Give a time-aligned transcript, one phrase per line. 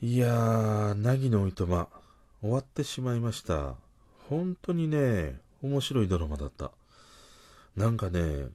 [0.00, 1.88] いやー、凪のおいとま、
[2.40, 3.74] 終わってしまいました。
[4.28, 6.70] 本当にね、面白いドラマだった。
[7.74, 8.46] なんかね、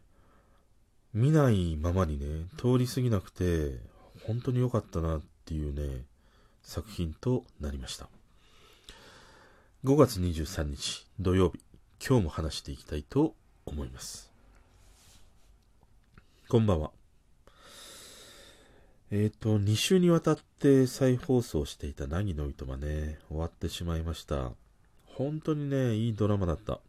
[1.14, 3.78] 見ないままにね、通り過ぎなくて、
[4.26, 6.06] 本当に良かったなっていうね、
[6.62, 8.07] 作品となりました。
[9.84, 11.60] 5月23日土曜日、
[12.00, 13.36] 今日も話していきたいと
[13.66, 14.32] 思います。
[16.48, 17.02] こんばんは。
[19.11, 24.52] えっ、と、2週にわたって再放送していた凪の糸まね、終わってしまいました。
[25.05, 26.80] 本当にね、いいドラマだった。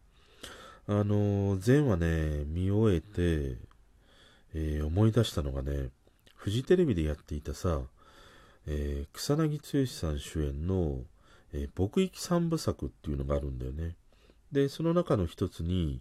[0.86, 3.58] あの、前話ね、見終えて、
[4.54, 5.90] えー思い出したのがね、
[6.34, 7.80] フジテレビでやっていたさ、
[8.66, 11.00] えー草薙剛さん主演の、
[11.52, 13.96] えー僕行き三部作っていうのがあるんだよね。
[14.52, 16.00] で、その中の一つに、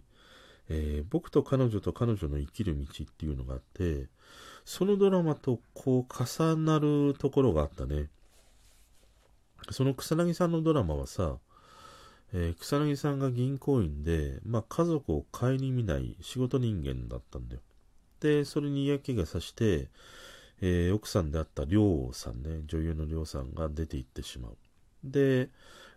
[0.68, 4.06] えー僕と彼女と彼女の生きる道っていうのがあって、
[4.64, 8.08] そのドラマとこう重なるところがあったね。
[9.70, 11.36] その草薙さんのドラマはさ、
[12.32, 17.60] えー草薙さんが銀行員で、まあ家族を顧みない仕事人間だったんだよ。
[18.20, 19.88] で、それに嫌気がさして、
[20.60, 24.56] えー奥さんであったりょうさんね、女優のりょうさんが出て行ってしまう。
[25.04, 25.50] で、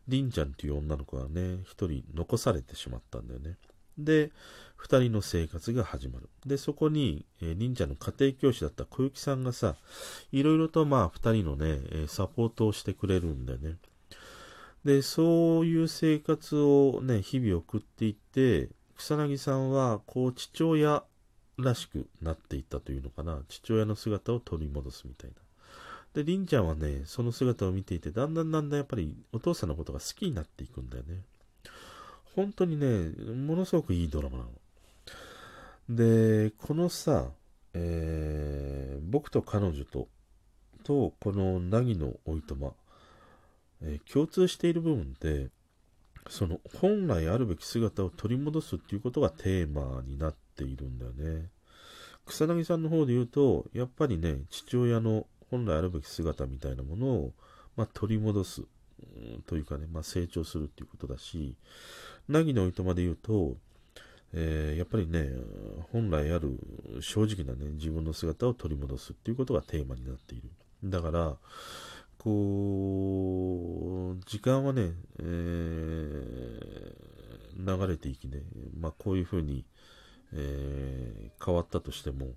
[0.10, 3.56] りんちゃんっていう女の子がね、一人残されてしまったんだよね。
[3.98, 4.32] で、
[4.76, 6.30] 二人の生活が始まる。
[6.46, 9.76] で、そこに、えー、りんちゃんの家庭教師だった小雪さんがさ、
[10.32, 13.78] いろいろとまあ二人のね、えサポートをしてくれるんだよね。
[14.86, 21.04] で、そういう生活をね、日々送っていって、草薙さんは、こう、父親
[21.58, 23.42] らしくなっていったというのかな。
[23.50, 25.36] 父親の姿を取り戻すみたいな。
[26.14, 31.24] で、りんちゃんはね、その姿を見ていて、だんだんだんだんやっぱりお父さんのことが好きになっていくんだよね。
[32.38, 34.52] 本当にね、ものすごくいいドラマなの。
[35.90, 37.32] で、このさ、
[37.74, 40.08] えー僕と彼女と、
[40.84, 42.74] と、この凪のおいとま、
[43.82, 45.50] えー共通している部分って、
[46.30, 51.50] その本来あるべき姿を取り戻すっていうことがテーマになっているんだよね。
[52.28, 57.34] 草薙さんの方で言うと、やっぱりね、父親の本来あるべき姿みたいなものを、
[57.76, 58.62] まあ、取り戻す、
[59.46, 61.56] というかね、まあ、成長するっていうことだし、
[62.30, 63.56] 凪のおいとまで言うと、
[64.34, 65.30] えーやっぱりね、
[65.92, 66.60] 本来ある
[67.02, 70.50] 正直なね、自分の姿を取り戻すっていうことがテーマになっている。
[70.84, 71.38] だから、
[72.18, 77.08] こう、時間はね、えー
[77.60, 78.44] 流れていきね、
[78.80, 79.66] まあこういうふうに、
[80.34, 82.28] えー変わったとしても、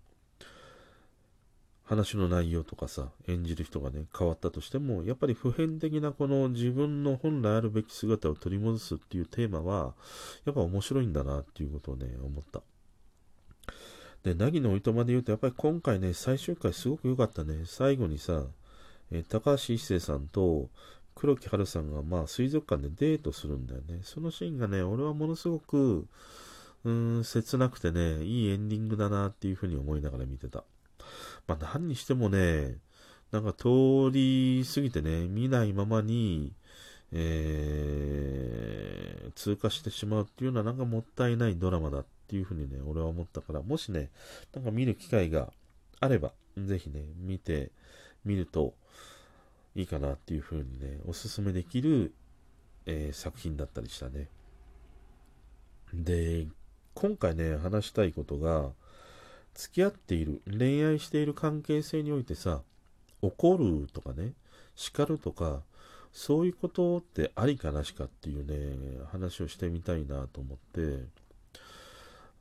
[1.90, 9.94] 話の内容とかさ、演じる人がね、変わったとしても、やっぱり普遍的なこの自分の本来あるべき姿を取り戻すっていうテーマは、
[10.44, 12.62] やっぱ面白いんだなっていうことをね、思った。
[14.22, 17.64] で、凪のおいとまで言うと、やっぱり今回ね、最終回すごく良かったね。
[17.64, 18.44] 最後にさ、
[19.10, 20.68] え高橋一生さんと
[21.16, 24.02] 黒木華さんが、まあ、水族館でデートするんだよね。
[24.04, 26.06] そのシーンがね、俺はものすごく、
[26.84, 30.62] うーん、切なくてね、いいエンディングだなっていうふうに思いながら見てた。
[31.46, 32.78] まあ、何にしてもね、
[33.32, 36.52] なんか通り過ぎてね、見ないままに、
[37.12, 44.10] えー通過してしまうっていうのはなんかもったいないドラマだっていうふうにね、俺は思ったから、もしね、
[44.54, 45.52] なんか見る機会が
[46.00, 47.70] あれば、ぜひね、見て
[48.24, 48.74] みると
[49.74, 52.12] いいかなっていうふうにね、おすすめできる、
[52.86, 54.28] えー作品だったりしたね。
[55.94, 56.46] で、
[56.94, 58.70] 今回ね、話したいことが、
[59.54, 62.62] 付き合っている、恋愛している関係性においてさ、
[63.22, 64.32] 怒るとかね、
[64.74, 65.62] 叱るとか、
[66.12, 71.04] そういうことってありかなしかっていうね、話をしてみたいなと思って、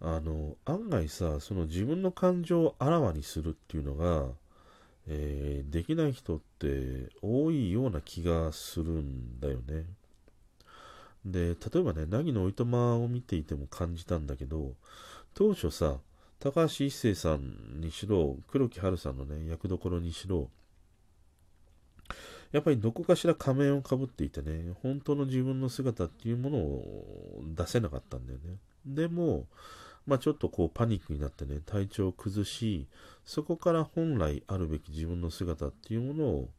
[0.02, 4.28] あの、案外さ、その自分の感情をあらわにするっていうのが、
[5.08, 9.86] えーできない人って多いような気がするんだよね。
[11.26, 14.74] で、例えばね、凪のおいとまを見ていても感じたんだけど、
[15.34, 15.98] 当初さ、
[16.40, 20.50] 高橋一生さんにしろ、黒木華さんのね、役どころにしろ、
[22.52, 28.56] やっぱりどこかしら仮面をかぶっていてね、本当の自分の姿っていうものを出せなかったんだよね。
[28.86, 29.48] でも、
[30.08, 32.88] まあちょっとこうパニックになってね、体調を崩し、
[33.26, 36.50] そこから本来あるべき自分の姿っていうものを、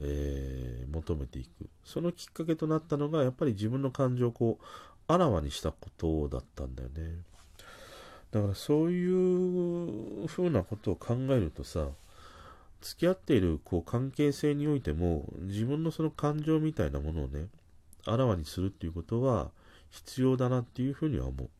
[0.00, 1.70] えー求めていく。
[1.84, 4.64] そのきっかけとなったのが、やっぱり自分の感情をこう、
[5.06, 7.22] あらわにしたことだったんだよね。
[8.30, 11.88] だからそういうふうなことを考えるとさ、
[12.80, 17.48] 付き合っているこう関係性においても、自分のその感情みたいなものをね、
[18.06, 19.50] あらわにするっていうことは
[19.90, 21.50] 必要だなっていうふうには思う。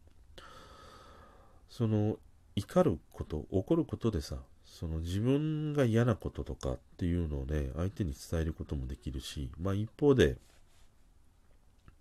[1.68, 2.18] その、
[2.56, 10.36] 怒ること、怒ることでさ、その自分が嫌なこととかっていうのをね、相手に伝えることもできるし、まあ一方で、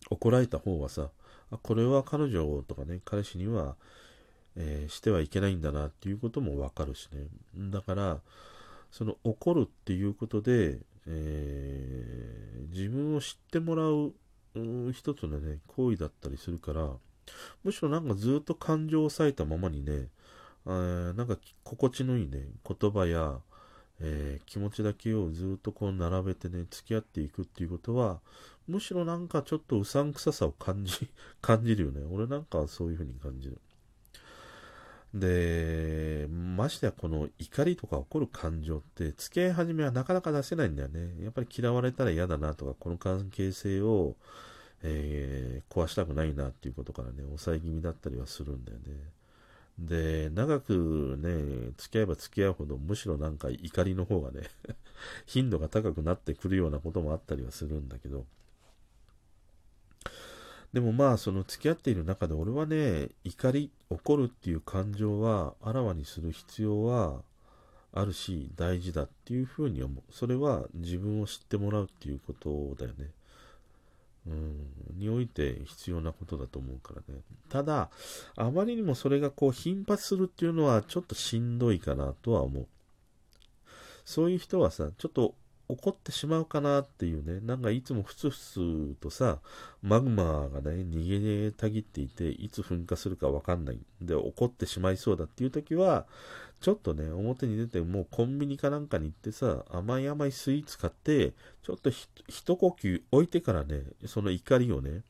[0.10, 1.10] 怒られた方はさ、
[1.52, 3.76] あこれは彼女とかね、彼氏には、
[4.60, 7.28] えー、してはいけないんだなっていうこともわかるしね。
[7.72, 8.20] だから、
[8.92, 14.14] その怒るっていうことで、えー、自分を知ってもらう
[14.92, 16.90] 一つのね、行為だったりするから、
[17.64, 20.08] むしろなんかずっと感情を抑えたままにね、
[20.66, 23.40] えー、なんか心地のいいね、言葉や、
[24.02, 28.20] えー、気持ちだけをずっとこう並べてね、付き合っていくっていうことは、
[28.68, 31.10] むしろなんかちょっとうさんくささを感じ、
[31.42, 32.06] 感じるよね。
[32.12, 33.60] 俺なんかはそういう風に感じる。
[35.14, 41.24] で、ましてやこの怒りとか怒る感情って付き合い始めはなかなか出せないんだよね。
[41.24, 44.16] やっぱり嫌われたら嫌だなとか、この関係性を、
[44.84, 48.86] えー、壊したくないなっていうことからね、抑え気味だったりはするんだよね。
[49.80, 54.42] で、長くね、付き合えば付き合うほど、むしろなんか怒りの方がね
[55.26, 58.26] 頻度が高くなってくるようなこともあったりはするんだけど、
[60.74, 67.22] でもまあ、その付き合っている中で俺はね、怒り、怒るっていう感情はあらわにする必要は
[67.92, 70.04] あるし、大事だっていうふうに思う。
[70.14, 73.08] それは自分を知ってもらうっていうことだよね。
[74.28, 74.68] うん、
[75.00, 77.22] において必要なことだと思うからね。
[77.50, 77.90] ただ、
[78.36, 82.68] あまりにもそれがこう頻発するっていうのはちょっとしんどいかなとは思う。
[84.06, 85.34] そういう人はさ、ちょっと
[85.70, 89.40] 怒ってしまうかなっていうね、なんかいつもふつふつとさ、
[89.84, 93.80] マグマがね、逃げたぎっていて、いつ噴火するかわかんない。
[94.02, 96.08] で、怒ってしまいそうだっていう時は、
[96.60, 101.92] ちょっとね、表に出て、もうコンビニかなんかに行ってさ、甘い甘いスイーツ買って、ちょっと
[102.28, 105.04] 一呼吸置いてからね、その怒りをね、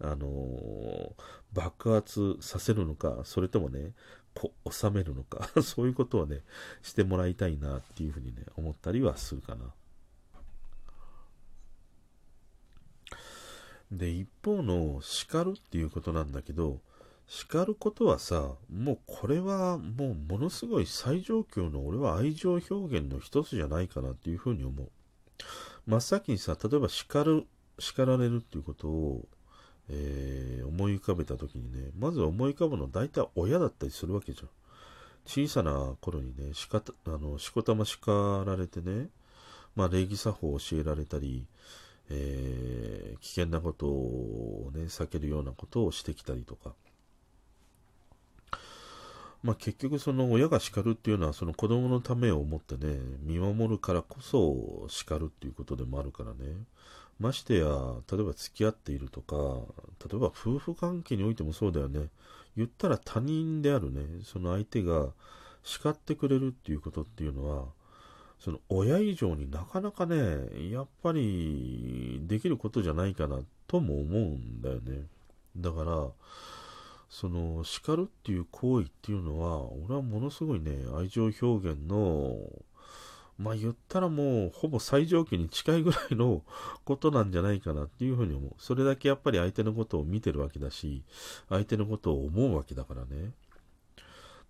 [0.00, 1.12] あのー、
[1.52, 3.92] 爆発させるのか、それともね、
[4.34, 6.42] こ収めるのか、 そういうことをね、
[6.82, 9.72] してもらいたいなっていうふうにね、思ったりはするかな。
[13.90, 16.80] で、一方の叱るっていうことなんだけど、
[17.26, 24.88] 叱ることはさ、もうこれはもうものすごい最上級の俺は愛情表現の一つじゃないかなっていうふうに思う。
[25.86, 27.46] 真っ先にさ、例えば叱る、
[27.78, 29.26] 叱られるっていうことを、
[29.88, 34.48] えー、思い浮かべた時にね、まず思い浮かぶのは大体親だったりするわけじゃん。
[35.26, 39.08] 小さな頃にね、しかた、あの、しこたま叱られてね、
[39.74, 41.46] まあ礼儀作法を教えられたり、
[42.10, 46.74] えー、危険なことをね、避けるようなことをしてきたりとか。
[49.42, 56.56] まあ結局その親が叱るっていうのはその子供のためを思ってね、見守るからこそ叱るっていうことでもあるからね。
[57.20, 57.66] ましてや、
[58.10, 59.36] 例えば付き合っているとか、
[60.10, 62.08] 例えば夫婦関係においてもそうだよね。
[62.56, 65.08] 言ったら他人であるね、その相手が
[65.62, 67.66] 叱ってくれるっていうことっていうのは、
[68.44, 70.18] その親以上になかなかね、
[70.70, 75.06] やっぱりできることじゃないかなとも思うんだよね。
[75.56, 76.08] だから、
[77.08, 82.36] その叱るっていう行為っていうのは、俺はものすごいね、愛情表現の、
[83.38, 86.42] まあ言ったらもうほぼ最上級に近いぐらいの
[86.84, 88.52] ことなんじゃないかなっていうふうに思う。
[88.58, 91.02] それだけやっぱり相手のことを見てるわけだし、
[91.48, 93.32] 相手のことを思うわけだからね。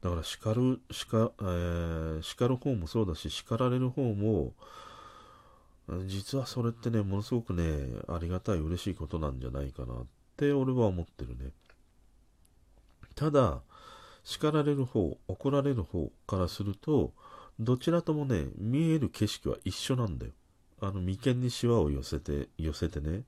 [0.05, 4.53] だから叱る、叱、えー、叱る方もそうだし、叱られる方も、
[6.07, 11.53] 実はそれってね、ものすごくね、ありがたい、嬉しいことなんじゃないかなって俺は思ってるね。
[13.15, 13.63] ただ、
[14.25, 17.15] 叱られる方、怒られる方からすると、
[17.59, 20.33] どちらともね、見える景色は一緒なんだよ。
[20.81, 23.23] あの、眉間にシワを寄せて、寄せてね、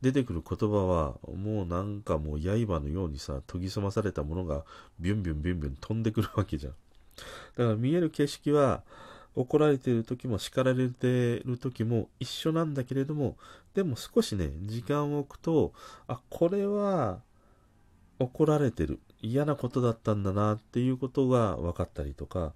[0.00, 4.64] 出てくる言葉は、もうなんかもう刃のようにさ、研ぎ澄まされたものが
[4.98, 6.72] ビュンビュンビュンビュン飛んでくるわけじゃん。
[6.72, 8.82] だから見える景色は、
[9.36, 13.36] 怒られている時も叱られている時も一緒なんだけれども、
[13.74, 15.72] でも少しね、時間を置くと、
[16.08, 17.20] あ、これは
[18.18, 18.98] 怒られてる。
[19.22, 22.52] 嫌なことだったんだなっていうことが分かったりとか、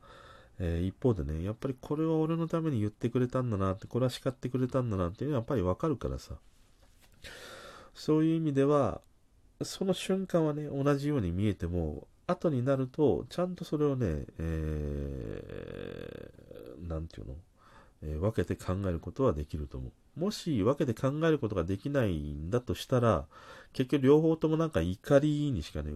[0.60, 6.34] えー、一方でね、やっぱりこれは俺のために言ってくれたんだなって、これは叱ってくれたんだなっていうのはやっぱりわかるからさ。
[7.94, 9.00] そういう意味では、
[9.62, 17.36] その瞬間はね、同じように見えても、後になると、ちゃんとそれをね、えー、なんていうの、
[18.02, 19.92] えー、分けて考えることはできると思う。
[20.20, 23.26] もし分けて考えることができないんだとしたら、
[23.72, 25.92] 結局両方ともなんか怒りにしかね、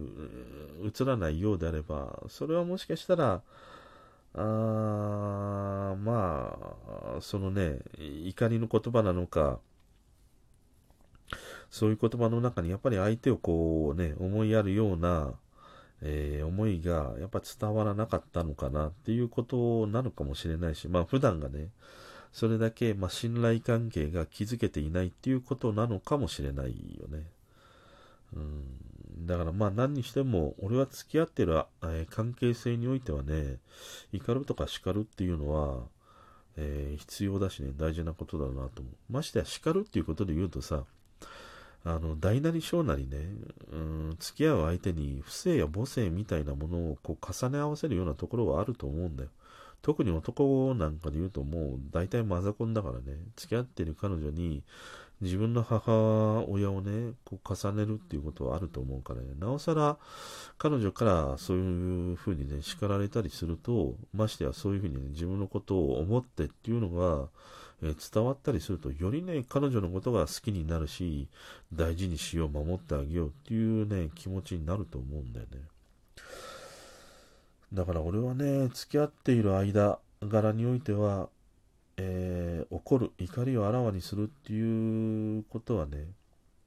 [0.83, 3.41] 映らないようであれば、それはもしかしたら、
[4.35, 6.57] あま
[7.17, 9.59] あ、そのね、怒りの言葉なのか、
[11.69, 15.33] そういう言葉の中にやっぱり相手をこうね、思いやるような、
[16.01, 21.69] えー、思いがやっぱ伝わらなかったのかなっていうことなのかもしれないし、まあ普段がね、
[22.31, 27.23] それだけ、まあ、信頼関係が築けていないっていうことなのかもしれないよね。
[28.35, 28.63] うん、
[29.25, 33.57] だからまあ何にしても、俺は付き合ってる、え、関係性においてはね、
[34.11, 35.83] 怒るとか叱るっていうのは、
[36.57, 39.13] えー、必要だしね、大事なことだなと思う。
[39.13, 40.83] ましてや叱るっていうことで言うとさ、
[41.85, 43.29] あの、大なり小なりね、
[43.71, 49.29] うん、付き合う相手に不正や母性みたいなものをこう重ね合わせるようなところはあると思うんだよ。
[49.81, 54.63] 特に男なんかで言うともう大体マザコンだからね、付き合ってる彼女に
[55.21, 59.97] 自分の母親をね、こう重ねるっていうことはあると思うからね、なおさら
[60.57, 67.27] 彼女からそういうふうにね、叱られたりすると、ましてやそういうふうにね、自分のことを思ってっていうのが、
[67.81, 71.27] えー、伝わったりすると、よりね、彼女のことが好きになるし、
[71.73, 75.61] 大事にしよう、守ってあげようっていうね、気持ちになると思うんだよね。
[77.73, 81.29] だから俺はね、付き合っている間柄においては、
[82.01, 86.07] えー、怒る、怒りをあらわにするっていうことはね、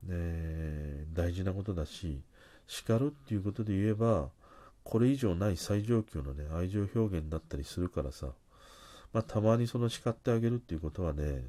[0.06, 2.20] ね大事なことだし、
[2.66, 4.28] 叱るっていうことで言えば、
[4.84, 8.28] これ以上ない最上級のね、愛情表現だったりするからさ、
[9.14, 11.44] まあ、たまにその叱ってあげるっていうことはね、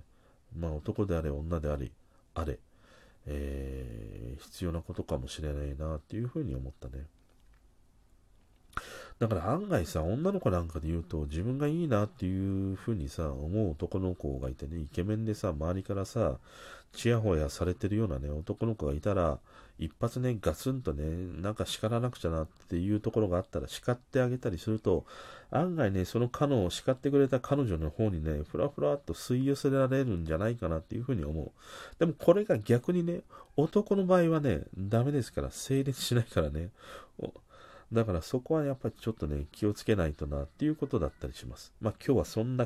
[0.57, 1.91] まあ、男であれ、女であり、
[2.35, 2.59] あれ、
[3.25, 7.05] えー、必要なことかもしれないなっていうふうに思ったね。
[9.19, 16.37] だから案外さ、女の子なんかで言うと、自分がいいなっていう風にさ、思う男の子がいてね、イケメンでさ、周りからさ、
[16.93, 19.39] ちやほやされてるようなね、男の子がいたら、
[19.79, 21.03] 一発ね、ガツンとね、
[21.41, 25.05] なんか叱らなくちゃなっていうところがあったら、叱ってあげたりすると、
[25.49, 31.51] 案外ね、その彼を叱ってくれた彼女の方にね、ふらふらっと吸い寄せられるんじゃないかなっていうふうに思う。
[31.99, 33.21] でもこれが逆にね、
[33.57, 36.69] 男の場合はね、ダメですから、成立しないからね。
[37.93, 41.73] だからそこはやっぱりちょっとね、気をつけないとなっていうことだったりします。
[41.79, 42.65] まあ今日はそんな